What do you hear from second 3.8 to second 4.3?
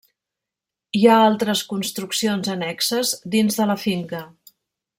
finca.